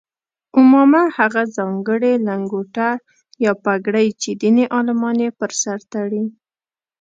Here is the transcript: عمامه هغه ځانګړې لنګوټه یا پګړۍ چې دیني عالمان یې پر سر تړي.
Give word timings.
عمامه 0.57 1.03
هغه 1.17 1.43
ځانګړې 1.57 2.13
لنګوټه 2.27 2.89
یا 3.45 3.51
پګړۍ 3.63 4.07
چې 4.21 4.29
دیني 4.41 4.65
عالمان 4.75 5.17
یې 5.25 5.29
پر 5.39 5.51
سر 5.61 5.79
تړي. 5.93 6.23